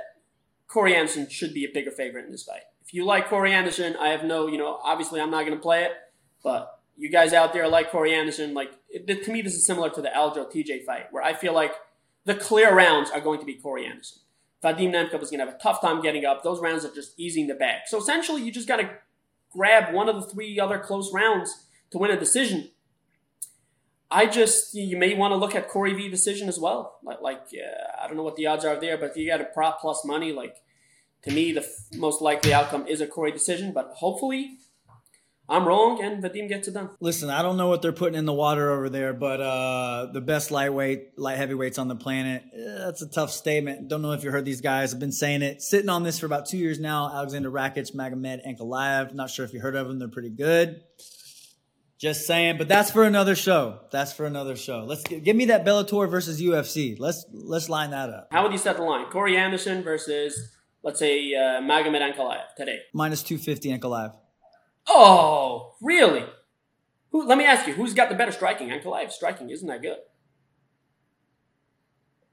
Corey 0.68 0.96
Anderson 0.96 1.30
should 1.30 1.54
be 1.54 1.66
a 1.66 1.72
bigger 1.72 1.92
favorite 1.92 2.26
in 2.26 2.32
this 2.32 2.44
fight. 2.44 2.64
If 2.84 2.96
you 2.96 3.06
like 3.06 3.30
Corey 3.30 3.54
Anderson, 3.54 3.96
I 3.98 4.10
have 4.10 4.24
no, 4.24 4.48
you 4.48 4.58
know, 4.58 4.80
obviously 4.84 5.22
I'm 5.22 5.30
not 5.30 5.46
going 5.46 5.56
to 5.56 5.62
play 5.62 5.84
it, 5.84 5.92
but 6.44 6.79
you 7.00 7.10
guys 7.10 7.32
out 7.32 7.54
there 7.54 7.68
like 7.68 7.92
Corey 7.92 8.14
Anderson, 8.14 8.54
like 8.54 8.72
it, 8.90 9.24
to 9.24 9.32
me, 9.32 9.42
this 9.42 9.56
is 9.56 9.66
similar 9.66 9.90
to 9.90 10.02
the 10.02 10.10
Aljo 10.10 10.52
TJ 10.52 10.86
fight, 10.86 11.06
where 11.12 11.24
I 11.24 11.34
feel 11.34 11.54
like 11.54 11.74
the 12.26 12.36
clear 12.36 12.76
rounds 12.76 13.10
are 13.10 13.22
going 13.22 13.40
to 13.40 13.46
be 13.46 13.56
Corey 13.56 13.86
Anderson. 13.86 14.20
Vadim 14.62 14.92
Nemkov 14.92 15.24
is 15.24 15.30
going 15.30 15.40
to 15.40 15.46
have 15.46 15.56
a 15.56 15.58
tough 15.58 15.82
time 15.82 16.02
getting 16.02 16.26
up. 16.26 16.44
Those 16.44 16.60
rounds 16.60 16.84
are 16.84 16.94
just 16.94 17.18
easing 17.18 17.48
the 17.48 17.54
bag. 17.54 17.84
So 17.88 17.98
essentially, 17.98 18.44
you 18.44 18.52
just 18.52 18.68
got 18.68 18.78
to 18.78 18.90
grab 19.52 19.94
one 19.94 20.10
of 20.10 20.16
the 20.16 20.28
three 20.28 20.60
other 20.60 20.78
close 20.78 21.14
rounds 21.14 21.68
to 21.92 21.98
win 21.98 22.12
a 22.12 22.20
decision. 22.20 22.70
I 24.12 24.26
just 24.26 24.74
you 24.74 24.98
may 24.98 25.14
want 25.14 25.32
to 25.32 25.38
look 25.38 25.56
at 25.56 25.70
Corey 25.70 25.94
V 25.94 26.10
decision 26.10 26.50
as 26.50 26.60
well. 26.60 27.00
Like, 27.02 27.22
like 27.22 27.48
uh, 27.54 28.04
I 28.04 28.08
don't 28.08 28.18
know 28.18 28.24
what 28.24 28.36
the 28.36 28.48
odds 28.48 28.66
are 28.66 28.78
there, 28.78 28.98
but 28.98 29.12
if 29.12 29.18
you 29.18 29.28
got 29.28 29.40
a 29.40 29.46
prop 29.46 29.80
plus 29.80 30.04
money, 30.04 30.34
like 30.34 30.58
to 31.24 31.32
me, 31.32 31.54
the 31.54 31.62
f- 31.62 31.68
most 31.94 32.22
likely 32.22 32.54
outcome 32.54 32.88
is 32.88 33.00
a 33.00 33.08
Corey 33.08 33.32
decision. 33.32 33.72
But 33.72 33.92
hopefully, 33.96 34.58
I'm 35.50 35.68
wrong, 35.68 36.04
and 36.04 36.24
Vadim 36.24 36.48
gets 36.48 36.68
it 36.68 36.76
done. 36.76 36.92
Listen, 37.00 37.32
I 37.32 37.42
don't 37.42 37.58
know 37.58 37.68
what 37.68 37.82
they're 37.82 37.92
putting 37.92 38.18
in 38.18 38.26
the 38.26 38.34
water 38.34 38.70
over 38.72 38.88
there, 38.88 39.14
but 39.14 39.42
uh, 39.42 40.08
the 40.14 40.22
best 40.22 40.52
lightweight, 40.52 41.18
light 41.18 41.38
heavyweights 41.38 41.80
on 41.80 41.88
the 41.88 41.96
planet. 41.96 42.44
Eh, 42.54 42.58
that's 42.78 43.02
a 43.02 43.10
tough 43.10 43.32
statement. 43.32 43.88
Don't 43.88 44.04
know 44.04 44.12
if 44.12 44.24
you 44.24 44.30
heard 44.30 44.46
these 44.46 44.62
guys. 44.62 44.92
have 44.92 45.00
been 45.00 45.12
saying 45.12 45.42
it. 45.42 45.64
Sitting 45.64 45.90
on 45.90 46.04
this 46.04 46.20
for 46.20 46.28
about 46.28 46.46
two 46.46 46.58
years 46.60 46.80
now. 46.80 47.10
Aleksandar 47.10 47.52
Rakic, 47.52 47.96
Magomed, 47.96 48.46
Ankalaev. 48.48 49.16
Not 49.16 49.32
sure 49.32 49.44
if 49.44 49.52
you 49.52 49.60
heard 49.60 49.76
of 49.76 49.88
them. 49.88 49.98
They're 49.98 50.08
pretty 50.08 50.30
good. 50.30 50.82
Just 51.98 52.28
saying, 52.28 52.58
but 52.58 52.70
that's 52.70 52.92
for 52.92 53.04
another 53.04 53.36
show. 53.36 53.80
That's 53.92 54.14
for 54.14 54.26
another 54.26 54.56
show. 54.56 54.86
Let's 54.86 55.04
get, 55.04 55.26
give 55.26 55.36
me 55.36 55.46
that 55.46 55.66
Bellator 55.66 56.10
versus 56.10 56.42
UFC. 56.42 56.98
Let's 56.98 57.26
let's 57.34 57.68
line 57.68 57.90
that 57.92 58.10
up. 58.10 58.30
How 58.32 58.44
would 58.44 58.54
you 58.54 58.58
set 58.58 58.78
the 58.78 58.84
line? 58.84 59.08
Corey 59.10 59.36
Anderson 59.36 59.84
versus, 59.84 60.40
let's 60.82 60.98
say, 60.98 61.34
uh, 61.34 61.60
Magomed 61.60 62.00
Ankalaev 62.00 62.56
today. 62.56 62.78
Minus 62.94 63.22
two 63.22 63.38
fifty 63.38 63.78
Ankalaev. 63.78 64.14
Oh, 64.88 65.76
really? 65.82 66.26
Who? 67.12 67.26
Let 67.26 67.38
me 67.38 67.46
ask 67.46 67.68
you, 67.68 67.74
who's 67.74 67.94
got 67.94 68.10
the 68.10 68.16
better 68.16 68.32
striking? 68.32 68.70
Ankalaev's 68.70 69.16
striking 69.16 69.50
isn't 69.50 69.68
that 69.68 69.82
good. 69.82 69.98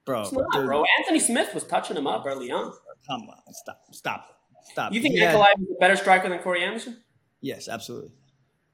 Bro, 0.04 0.22
It's 0.22 0.32
not, 0.32 0.50
bro. 0.52 0.84
Anthony 0.98 1.18
Smith 1.18 1.52
was 1.52 1.64
touching 1.64 1.96
him 1.96 2.06
up 2.06 2.24
early 2.26 2.50
on. 2.50 2.72
Come 3.08 3.22
on, 3.22 3.52
stop, 3.54 3.80
stop, 3.92 4.26
stop. 4.64 4.92
You 4.92 5.00
think 5.00 5.16
Yeah. 5.16 5.32
Ankalaev 5.34 5.60
is 5.62 5.68
a 5.76 5.78
better 5.80 5.96
striker 5.96 6.28
than 6.28 6.38
Corey 6.40 6.62
Anderson? 6.62 7.02
Yes, 7.40 7.68
absolutely. 7.68 8.10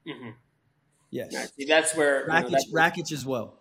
Mm-hmm. 0.07 0.29
Yes. 1.09 1.33
Right, 1.35 1.49
see, 1.57 1.65
that's 1.65 1.95
where 1.95 2.27
Rakic, 2.27 2.35
you 2.37 2.43
know, 2.43 2.49
that's 2.49 2.67
where- 2.71 2.83
Rakic 2.91 3.11
as 3.11 3.25
well. 3.25 3.59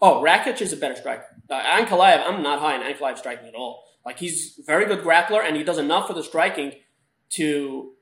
Oh, 0.00 0.22
Rakic 0.22 0.60
is 0.60 0.72
a 0.72 0.76
better 0.76 0.94
striker. 0.94 1.24
Uh, 1.50 1.60
Ankalaev, 1.60 2.22
I'm 2.26 2.42
not 2.42 2.60
high 2.60 2.76
on 2.76 2.82
Ankalaev 2.82 3.18
striking 3.18 3.48
at 3.48 3.54
all. 3.54 3.84
Like 4.04 4.18
he's 4.18 4.60
very 4.66 4.86
good 4.86 5.00
grappler, 5.00 5.42
and 5.44 5.56
he 5.56 5.64
does 5.64 5.78
enough 5.78 6.06
for 6.06 6.12
the 6.14 6.22
striking 6.22 6.72
to 7.30 7.92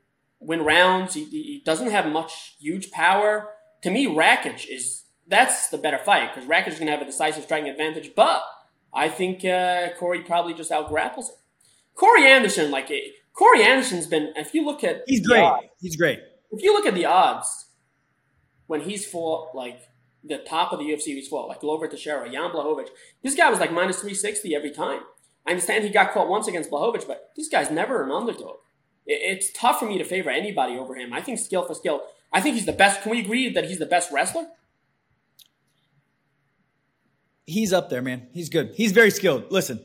win 0.41 0.63
rounds. 0.63 1.15
He, 1.15 1.25
he 1.25 1.63
doesn't 1.65 1.91
have 1.91 2.07
much 2.11 2.57
huge 2.59 2.91
power. 2.91 3.51
To 3.83 3.91
me, 3.91 4.07
Rakic 4.07 4.67
is 4.69 5.05
that's 5.29 5.69
the 5.69 5.79
better 5.79 5.99
fight 5.99 6.35
because 6.35 6.49
Rakic 6.49 6.69
is 6.69 6.75
going 6.75 6.87
to 6.87 6.93
have 6.93 7.03
a 7.03 7.07
decisive 7.07 7.45
striking 7.45 7.69
advantage. 7.69 8.13
But 8.15 8.43
I 8.95 9.09
think 9.09 9.45
uh, 9.45 9.89
Corey 9.99 10.21
probably 10.23 10.55
just 10.55 10.71
out 10.71 10.89
grapples 10.89 11.29
him. 11.31 11.37
Corey 11.95 12.27
Anderson, 12.27 12.71
like 12.71 12.91
eh, 12.91 13.01
Corey 13.33 13.63
Anderson's 13.63 14.07
been. 14.07 14.33
If 14.37 14.55
you 14.55 14.65
look 14.65 14.85
at 14.85 15.03
He's 15.07 15.27
great. 15.27 15.41
odds- 15.43 15.67
He's 15.81 15.97
great. 15.97 16.21
if 16.53 16.63
you 16.63 16.73
look 16.73 16.87
at 16.87 16.95
the 16.95 17.05
odds 17.07 17.67
when 18.67 18.81
he's 18.83 19.07
fought 19.07 19.55
like 19.55 19.81
the 20.25 20.39
top 20.39 20.73
of 20.73 20.79
the 20.81 20.85
UFC 20.87 21.05
he's 21.05 21.29
fought, 21.29 21.49
like 21.49 21.61
Glover 21.61 21.87
Teixeira, 21.89 22.29
Jan 22.31 22.51
Blachowicz, 22.51 22.89
this 23.23 23.35
guy 23.35 23.49
was 23.51 23.61
like 23.61 23.73
minus 23.73 23.97
360 23.97 24.55
every 24.55 24.71
time. 24.73 25.01
I 25.47 25.51
understand 25.51 25.85
he 25.85 25.91
got 25.91 26.13
caught 26.13 26.29
once 26.29 26.49
against 26.49 26.71
Blachowicz, 26.71 27.07
but 27.07 27.31
this 27.37 27.49
guy's 27.49 27.71
never 27.71 28.03
an 28.03 28.11
underdog. 28.11 28.57
It- 29.07 29.37
It's 29.37 29.53
tough 29.53 29.79
for 29.79 29.87
me 29.87 29.99
to 29.99 30.05
favor 30.05 30.31
anybody 30.31 30.77
over 30.77 30.95
him. 30.97 31.13
I 31.13 31.21
think 31.21 31.39
skill 31.39 31.65
for 31.65 31.75
skill. 31.75 32.03
I 32.33 32.41
think 32.41 32.57
he's 32.57 32.67
the 32.67 32.73
best. 32.73 33.03
Can 33.03 33.11
we 33.13 33.21
agree 33.21 33.49
that 33.53 33.65
he's 33.67 33.79
the 33.79 33.87
best 33.87 34.11
wrestler? 34.13 34.47
He's 37.47 37.73
up 37.73 37.89
there, 37.91 38.03
man. 38.03 38.27
He's 38.33 38.49
good. 38.49 38.73
He's 38.75 38.93
very 38.93 39.11
skilled. 39.11 39.53
Listen, 39.53 39.81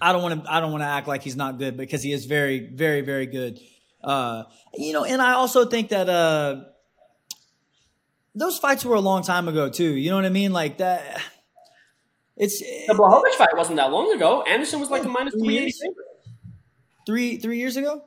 I 0.00 0.12
don't 0.12 0.22
want 0.22 0.44
to. 0.44 0.50
I 0.52 0.60
don't 0.60 0.72
want 0.72 0.82
to 0.82 0.86
act 0.88 1.06
like 1.06 1.22
he's 1.22 1.36
not 1.36 1.58
good 1.58 1.76
because 1.76 2.02
he 2.02 2.12
is 2.12 2.24
very, 2.24 2.58
very, 2.72 3.02
very 3.02 3.26
good. 3.26 3.60
Uh, 4.02 4.44
you 4.74 4.92
know, 4.94 5.04
and 5.04 5.20
I 5.20 5.32
also 5.32 5.66
think 5.66 5.90
that 5.90 6.08
uh, 6.08 6.64
those 8.34 8.58
fights 8.58 8.84
were 8.84 8.94
a 8.94 9.00
long 9.00 9.22
time 9.22 9.46
ago 9.48 9.68
too. 9.68 9.94
You 9.94 10.08
know 10.10 10.16
what 10.16 10.24
I 10.24 10.30
mean? 10.30 10.52
Like 10.52 10.78
that. 10.78 11.20
It's 12.36 12.58
The 12.60 12.94
Blachowicz 12.94 13.34
fight 13.36 13.56
wasn't 13.56 13.76
that 13.76 13.92
long 13.92 14.12
ago. 14.12 14.42
Anderson 14.42 14.80
was 14.80 14.90
like 14.90 15.04
a 15.04 15.08
minus 15.08 15.34
380 15.34 15.72
three 17.06 17.36
three 17.36 17.58
years 17.58 17.76
ago. 17.76 18.02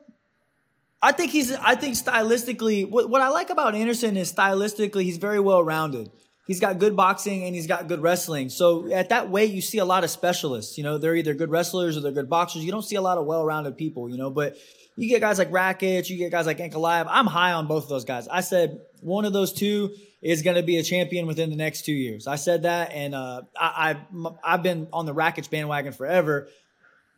I 1.01 1.11
think 1.11 1.31
he's. 1.31 1.51
I 1.53 1.75
think 1.75 1.95
stylistically, 1.95 2.89
what 2.89 3.09
what 3.09 3.21
I 3.21 3.29
like 3.29 3.49
about 3.49 3.75
Anderson 3.75 4.17
is 4.17 4.33
stylistically, 4.33 5.03
he's 5.03 5.17
very 5.17 5.39
well 5.39 5.63
rounded. 5.63 6.09
He's 6.47 6.61
got 6.61 6.79
good 6.79 6.95
boxing 6.95 7.43
and 7.43 7.53
he's 7.53 7.67
got 7.67 7.89
good 7.89 8.01
wrestling. 8.01 8.47
So 8.47 8.89
at 8.91 9.09
that 9.09 9.29
weight, 9.29 9.51
you 9.51 9.61
see 9.61 9.79
a 9.79 9.85
lot 9.85 10.05
of 10.05 10.09
specialists. 10.09 10.77
You 10.77 10.85
know, 10.85 10.97
they're 10.97 11.15
either 11.15 11.33
good 11.33 11.51
wrestlers 11.51 11.97
or 11.97 12.01
they're 12.01 12.13
good 12.13 12.29
boxers. 12.29 12.63
You 12.63 12.71
don't 12.71 12.85
see 12.85 12.95
a 12.95 13.01
lot 13.01 13.17
of 13.17 13.25
well 13.25 13.45
rounded 13.45 13.77
people. 13.77 14.09
You 14.09 14.17
know, 14.17 14.29
but 14.29 14.55
you 14.95 15.09
get 15.09 15.21
guys 15.21 15.37
like 15.37 15.51
Rakic, 15.51 16.09
you 16.09 16.17
get 16.17 16.31
guys 16.31 16.45
like 16.45 16.57
Ankalaev. 16.57 17.05
I'm 17.09 17.27
high 17.27 17.51
on 17.51 17.67
both 17.67 17.83
of 17.83 17.89
those 17.89 18.05
guys. 18.05 18.27
I 18.29 18.41
said 18.41 18.79
one 19.01 19.25
of 19.25 19.33
those 19.33 19.53
two 19.53 19.93
is 20.21 20.41
going 20.41 20.55
to 20.55 20.63
be 20.63 20.77
a 20.77 20.83
champion 20.83 21.27
within 21.27 21.49
the 21.51 21.55
next 21.55 21.85
two 21.85 21.91
years. 21.91 22.27
I 22.27 22.37
said 22.37 22.63
that, 22.63 22.91
and 22.91 23.13
uh, 23.13 23.41
I, 23.59 23.97
I 24.15 24.31
I've 24.43 24.63
been 24.63 24.87
on 24.91 25.05
the 25.05 25.13
Rakic 25.13 25.49
bandwagon 25.51 25.91
forever 25.91 26.47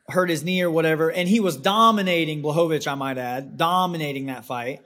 hurt 0.09 0.29
his 0.29 0.43
knee 0.43 0.61
or 0.61 0.71
whatever, 0.71 1.11
and 1.11 1.27
he 1.27 1.39
was 1.39 1.57
dominating 1.57 2.41
Blachowicz, 2.41 2.87
I 2.87 2.95
might 2.95 3.17
add, 3.17 3.57
dominating 3.57 4.27
that 4.27 4.45
fight. 4.45 4.81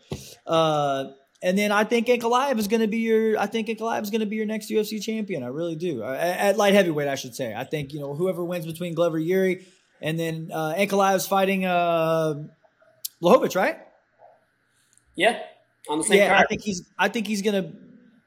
Uh, 0.45 1.11
and 1.41 1.57
then 1.57 1.71
I 1.71 1.83
think 1.83 2.07
Ankalaev 2.07 2.57
is 2.57 2.67
going 2.67 2.81
to 2.81 2.87
be 2.87 2.99
your. 2.99 3.37
I 3.37 3.47
think 3.47 3.67
Ankalaev 3.67 4.03
is 4.03 4.09
going 4.09 4.21
to 4.21 4.27
be 4.27 4.37
your 4.37 4.45
next 4.45 4.69
UFC 4.69 5.01
champion. 5.01 5.43
I 5.43 5.47
really 5.47 5.75
do. 5.75 6.03
Uh, 6.03 6.13
At, 6.13 6.39
at 6.39 6.57
light 6.57 6.73
heavyweight, 6.73 7.07
I 7.07 7.15
should 7.15 7.35
say. 7.35 7.53
I 7.53 7.63
think 7.65 7.93
you 7.93 7.99
know 7.99 8.13
whoever 8.13 8.43
wins 8.43 8.65
between 8.65 8.93
Glover 8.93 9.19
Jiri 9.19 9.65
and 10.01 10.19
then 10.19 10.51
uh, 10.53 10.73
Ankalaev's 10.77 11.25
fighting 11.25 11.65
uh, 11.65 12.43
Blachowicz, 13.21 13.55
right? 13.55 13.77
Yeah, 15.15 15.39
on 15.89 15.99
the 15.99 16.03
same 16.03 16.17
Yeah, 16.17 16.37
I 16.37 16.45
think 16.45 16.61
he's. 16.61 16.83
I 16.99 17.07
think 17.07 17.27
he's 17.27 17.41
going 17.41 17.63
to 17.63 17.71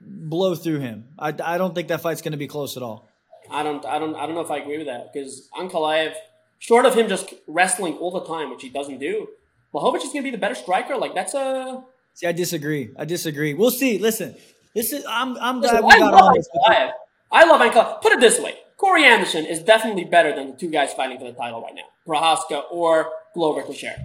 blow 0.00 0.54
through 0.54 0.80
him. 0.80 1.04
I, 1.18 1.34
I 1.42 1.58
don't 1.58 1.74
think 1.74 1.88
that 1.88 2.00
fight's 2.00 2.22
going 2.22 2.32
to 2.32 2.38
be 2.38 2.48
close 2.48 2.76
at 2.76 2.82
all. 2.82 3.08
I 3.50 3.62
don't, 3.62 3.84
I 3.84 3.98
don't, 3.98 4.14
I 4.16 4.26
don't 4.26 4.34
know 4.34 4.40
if 4.40 4.50
I 4.50 4.58
agree 4.58 4.78
with 4.78 4.86
that 4.86 5.12
because 5.12 5.48
Ankalaev, 5.56 6.14
short 6.58 6.86
of 6.86 6.94
him 6.94 7.08
just 7.08 7.34
wrestling 7.46 7.94
all 7.94 8.10
the 8.10 8.24
time, 8.24 8.50
which 8.50 8.62
he 8.62 8.68
doesn't 8.68 8.98
do, 8.98 9.28
Blachowicz 9.74 10.04
is 10.04 10.12
going 10.12 10.22
to 10.22 10.22
be 10.22 10.30
the 10.30 10.38
better 10.38 10.54
striker. 10.54 10.96
Like 10.96 11.14
that's 11.14 11.34
a. 11.34 11.84
See, 12.14 12.26
I 12.26 12.32
disagree. 12.32 12.90
I 12.98 13.04
disagree. 13.04 13.54
We'll 13.54 13.70
see. 13.70 13.98
Listen, 13.98 14.34
this 14.74 14.92
is. 14.92 15.04
I'm. 15.08 15.36
I'm 15.38 15.60
Listen, 15.60 15.80
glad 15.80 16.00
we 16.00 16.06
I 16.06 16.10
got 16.10 16.34
this. 16.34 16.48
Ankalaev. 16.48 16.92
I 17.32 17.44
love 17.44 17.60
Ankalaev. 17.60 18.02
Put 18.02 18.12
it 18.12 18.20
this 18.20 18.40
way: 18.40 18.54
Corey 18.76 19.04
Anderson 19.04 19.44
is 19.44 19.62
definitely 19.62 20.04
better 20.04 20.34
than 20.34 20.50
the 20.50 20.56
two 20.56 20.70
guys 20.70 20.92
fighting 20.92 21.18
for 21.18 21.24
the 21.24 21.32
title 21.32 21.62
right 21.62 21.74
now, 21.74 21.82
Prochazka 22.06 22.64
or 22.70 23.10
Glover 23.34 23.62
Teixeira. 23.62 23.98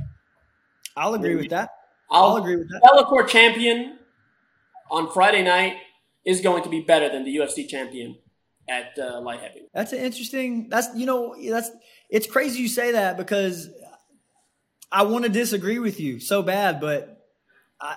I'll 0.95 1.13
agree 1.13 1.35
with 1.35 1.49
that. 1.49 1.69
I'll, 2.09 2.23
I'll 2.23 2.37
agree 2.37 2.57
with 2.57 2.69
that. 2.69 2.81
Bellator 2.83 3.27
champion 3.27 3.97
on 4.89 5.09
Friday 5.09 5.43
night 5.43 5.77
is 6.25 6.41
going 6.41 6.63
to 6.63 6.69
be 6.69 6.81
better 6.81 7.09
than 7.09 7.23
the 7.23 7.35
UFC 7.35 7.67
champion 7.67 8.17
at 8.67 8.97
uh, 8.99 9.21
light 9.21 9.39
heavyweight. 9.39 9.73
That's 9.73 9.93
an 9.93 9.99
interesting. 9.99 10.69
That's 10.69 10.89
you 10.95 11.05
know 11.05 11.35
that's 11.49 11.71
it's 12.11 12.27
crazy 12.27 12.61
you 12.61 12.67
say 12.67 12.91
that 12.91 13.17
because 13.17 13.69
I 14.91 15.03
want 15.03 15.23
to 15.23 15.31
disagree 15.31 15.79
with 15.79 15.99
you 15.99 16.19
so 16.19 16.43
bad, 16.43 16.81
but 16.81 17.25
I 17.79 17.95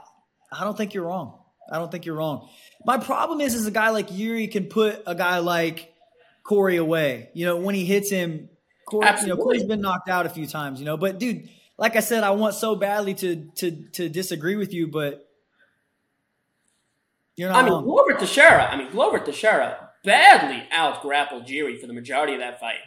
I 0.52 0.64
don't 0.64 0.76
think 0.76 0.94
you're 0.94 1.04
wrong. 1.04 1.40
I 1.70 1.78
don't 1.78 1.90
think 1.90 2.06
you're 2.06 2.14
wrong. 2.14 2.48
My 2.86 2.98
problem 2.98 3.40
is, 3.40 3.54
is 3.54 3.66
a 3.66 3.70
guy 3.72 3.90
like 3.90 4.08
Jiri 4.08 4.50
can 4.50 4.66
put 4.66 5.02
a 5.06 5.14
guy 5.14 5.38
like 5.38 5.92
Corey 6.44 6.76
away. 6.76 7.30
You 7.34 7.46
know 7.46 7.56
when 7.56 7.74
he 7.74 7.84
hits 7.84 8.08
him, 8.08 8.48
Corey, 8.86 9.08
you 9.20 9.26
know, 9.26 9.36
Corey's 9.36 9.64
been 9.64 9.80
knocked 9.80 10.08
out 10.08 10.26
a 10.26 10.30
few 10.30 10.46
times. 10.46 10.78
You 10.78 10.86
know, 10.86 10.96
but 10.96 11.18
dude, 11.18 11.48
like 11.76 11.96
I 11.96 12.00
said, 12.00 12.22
I 12.22 12.30
want 12.30 12.54
so 12.54 12.76
badly 12.76 13.14
to 13.14 13.50
to 13.56 13.70
to 13.92 14.08
disagree 14.08 14.54
with 14.54 14.72
you, 14.72 14.86
but 14.86 15.28
you're 17.34 17.50
not 17.50 17.58
I 17.58 17.62
mean, 17.64 17.72
wrong. 17.72 17.84
Glover 17.84 18.14
Teixeira. 18.14 18.68
I 18.70 18.76
mean, 18.76 18.92
Glover 18.92 19.18
Teixeira 19.18 19.90
badly 20.04 20.62
out 20.70 21.02
grappled 21.02 21.46
Jiri 21.46 21.80
for 21.80 21.88
the 21.88 21.94
majority 21.94 22.34
of 22.34 22.40
that 22.40 22.60
fight. 22.60 22.78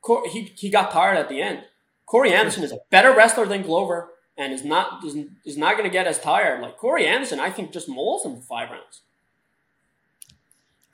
Cor- 0.00 0.28
he 0.28 0.52
he 0.56 0.70
got 0.70 0.90
tired 0.90 1.16
at 1.16 1.28
the 1.28 1.40
end. 1.42 1.64
Corey 2.06 2.32
Anderson 2.32 2.62
is 2.64 2.72
a 2.72 2.78
better 2.90 3.14
wrestler 3.14 3.46
than 3.46 3.62
Glover, 3.62 4.08
and 4.36 4.52
is 4.52 4.64
not 4.64 5.04
is, 5.04 5.16
is 5.44 5.56
not 5.56 5.72
going 5.72 5.84
to 5.84 5.92
get 5.92 6.06
as 6.06 6.18
tired. 6.18 6.62
Like 6.62 6.78
Corey 6.78 7.06
Anderson, 7.06 7.38
I 7.40 7.50
think 7.50 7.72
just 7.72 7.88
mauls 7.88 8.24
him 8.24 8.36
for 8.36 8.42
five 8.42 8.70
rounds. 8.70 9.02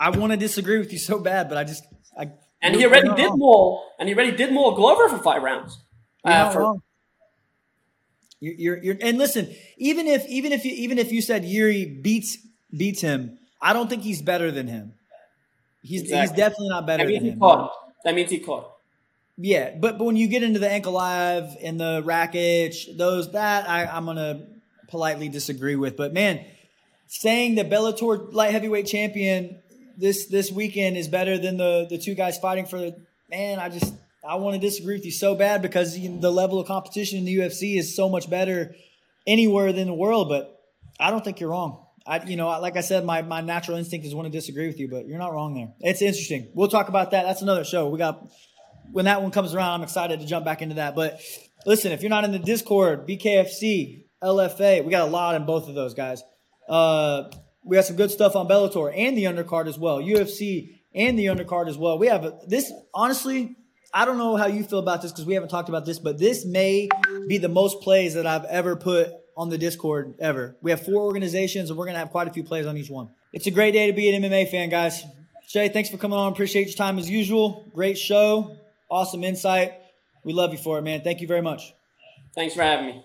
I 0.01 0.11
want 0.11 0.33
to 0.33 0.37
disagree 0.37 0.79
with 0.79 0.93
you 0.93 0.99
so 0.99 1.19
bad, 1.19 1.49
but 1.49 1.57
I 1.57 1.65
just 1.65 1.85
I 2.19 2.31
And 2.61 2.75
he 2.75 2.85
already 2.85 3.09
did 3.15 3.29
wrong. 3.29 3.39
maul, 3.39 3.91
and 3.99 4.09
he 4.09 4.15
already 4.15 4.37
did 4.37 4.53
maul 4.53 4.75
Glover 4.75 5.09
for 5.09 5.19
five 5.19 5.43
rounds. 5.43 5.79
Uh, 6.25 6.51
for-. 6.51 6.77
You're, 8.41 8.55
you're, 8.55 8.83
you're, 8.83 8.97
and 9.01 9.17
listen, 9.17 9.55
even 9.79 10.07
if, 10.07 10.27
even 10.27 10.53
if 10.53 10.65
you, 10.67 10.73
even 10.73 10.99
if 10.99 11.11
you 11.13 11.23
said 11.23 11.45
Jiri 11.45 12.03
beats, 12.03 12.37
beats 12.77 13.01
him, 13.01 13.39
I 13.63 13.73
don't 13.73 13.89
think 13.89 14.03
he's 14.03 14.21
better 14.21 14.51
than 14.51 14.67
him. 14.69 14.93
He's, 15.83 16.03
he's 16.03 16.31
definitely 16.31 16.69
not 16.69 16.87
better 16.87 17.05
that 17.05 17.09
means 17.09 17.21
than 17.21 17.27
he 17.27 17.33
him. 17.33 17.39
caught. 17.39 17.73
That 18.05 18.15
means 18.15 18.31
he 18.31 18.41
caught. 18.41 18.74
Yeah, 19.37 19.75
but, 19.77 19.99
but 19.99 20.05
when 20.05 20.17
you 20.17 20.29
get 20.29 20.43
into 20.43 20.61
the 20.61 20.69
Ankalaev 20.69 21.57
and 21.63 21.81
the 21.81 22.03
Rakic, 22.03 22.97
those 22.97 23.33
that 23.33 23.69
I, 23.69 23.87
I'm 23.87 24.07
gonna 24.07 24.47
politely 24.89 25.29
disagree 25.29 25.75
with. 25.75 25.97
But 25.97 26.13
man, 26.13 26.45
saying 27.09 27.57
the 27.57 27.65
Bellator 27.65 28.33
light 28.33 28.53
heavyweight 28.53 28.87
champion 28.87 29.61
this 29.97 30.27
this 30.27 30.51
weekend 30.51 30.97
is 30.97 31.09
better 31.09 31.39
than 31.39 31.57
the 31.57 31.87
the 31.89 31.99
two 31.99 32.15
guys 32.15 32.39
fighting 32.39 32.67
for 32.67 32.79
the 32.79 32.97
man, 33.29 33.59
I 33.59 33.69
just 33.69 33.93
I 34.27 34.37
want 34.37 34.55
to 34.55 34.61
disagree 34.61 34.95
with 34.95 35.05
you 35.05 35.11
so 35.11 35.35
bad 35.35 35.63
because 35.63 35.99
you 35.99 36.11
know, 36.11 36.21
the 36.21 36.31
level 36.31 36.59
of 36.59 36.67
competition 36.67 37.19
in 37.19 37.25
the 37.25 37.37
UFC 37.37 37.79
is 37.79 37.95
so 37.95 38.09
much 38.09 38.31
better 38.31 38.75
anywhere 39.27 39.73
than 39.73 39.87
the 39.87 39.95
world. 39.95 40.29
But 40.29 40.61
I 40.99 41.11
don't 41.11 41.25
think 41.25 41.41
you're 41.41 41.51
wrong. 41.51 41.85
I, 42.07 42.23
you 42.23 42.37
know, 42.37 42.49
like 42.61 42.77
I 42.77 42.83
said, 42.83 43.05
my, 43.05 43.23
my 43.23 43.41
natural 43.41 43.79
instinct 43.79 44.07
is 44.07 44.15
want 44.15 44.27
to 44.27 44.33
disagree 44.33 44.67
with 44.67 44.79
you, 44.79 44.89
but 44.89 45.07
you're 45.07 45.19
not 45.19 45.33
wrong 45.33 45.55
there. 45.55 45.73
It's 45.81 46.03
interesting. 46.03 46.49
We'll 46.55 46.69
talk 46.69 46.89
about 46.89 47.13
that. 47.13 47.25
That's 47.25 47.41
another 47.41 47.65
show. 47.65 47.89
We 47.89 47.99
got 47.99 48.31
when 48.93 49.07
that 49.07 49.23
one 49.23 49.31
comes 49.31 49.55
around. 49.55 49.75
I'm 49.75 49.83
excited 49.83 50.21
to 50.21 50.27
jump 50.27 50.45
back 50.45 50.63
into 50.63 50.77
that. 50.77 50.95
But 50.95 51.21
listen, 51.67 51.93
if 51.93 52.03
you're 52.03 52.11
not 52.11 52.25
in 52.25 52.33
the 52.33 52.39
Discord, 52.39 53.07
BKFC, 53.07 54.05
LFA, 54.23 54.85
we 54.85 54.91
got 54.91 55.09
a 55.09 55.11
lot 55.11 55.35
in 55.35 55.45
both 55.47 55.69
of 55.69 55.75
those 55.75 55.95
guys. 55.95 56.23
Uh, 56.69 57.31
we 57.65 57.77
got 57.77 57.85
some 57.85 57.97
good 57.97 58.11
stuff 58.11 58.37
on 58.37 58.49
Bellator 58.49 58.93
and 58.95 59.17
the 59.17 59.25
undercard 59.25 59.67
as 59.67 59.79
well, 59.79 59.99
UFC 59.99 60.81
and 60.95 61.19
the 61.19 61.27
undercard 61.27 61.69
as 61.69 61.77
well. 61.77 61.99
We 61.99 62.07
have 62.09 62.25
a, 62.25 62.39
this. 62.47 62.73
Honestly, 62.95 63.57
I 63.93 64.05
don't 64.05 64.19
know 64.19 64.37
how 64.37 64.47
you 64.47 64.65
feel 64.65 64.79
about 64.79 65.03
this 65.03 65.13
because 65.13 65.27
we 65.27 65.35
haven't 65.35 65.51
talked 65.51 65.69
about 65.69 65.87
this, 65.87 65.99
but 65.99 66.19
this 66.19 66.45
may 66.45 66.89
be 67.29 67.39
the 67.39 67.49
most 67.49 67.81
plays 67.81 68.15
that 68.15 68.27
I've 68.27 68.45
ever 68.45 68.77
put 68.77 69.11
on 69.37 69.51
the 69.51 69.59
Discord 69.59 70.15
ever. 70.21 70.57
We 70.63 70.71
have 70.71 70.85
four 70.85 71.03
organizations 71.03 71.71
and 71.71 71.79
we're 71.79 71.87
going 71.87 71.95
to 71.95 72.01
have 72.01 72.11
quite 72.11 72.29
a 72.29 72.33
few 72.33 72.45
plays 72.45 72.67
on 72.67 72.77
each 72.77 72.91
one. 72.91 73.11
It's 73.33 73.47
a 73.47 73.51
great 73.51 73.73
day 73.73 73.89
to 73.89 73.93
be 73.93 74.15
an 74.15 74.23
MMA 74.23 74.51
fan, 74.51 74.69
guys. 74.69 75.05
Shay, 75.47 75.69
thanks 75.69 75.91
for 75.91 75.97
coming 75.97 76.19
on. 76.19 76.33
Appreciate 76.33 76.69
your 76.69 76.77
time 76.77 76.99
as 76.99 77.11
usual. 77.11 77.71
Great 77.75 77.99
show. 77.99 78.57
Awesome 78.95 79.25
insight. 79.25 79.73
We 80.23 80.33
love 80.33 80.53
you 80.53 80.59
for 80.59 80.79
it, 80.79 80.83
man. 80.83 81.01
Thank 81.01 81.21
you 81.21 81.27
very 81.27 81.43
much. 81.43 81.75
Thanks 82.33 82.55
for 82.55 82.63
having 82.63 82.87
me. 82.87 83.05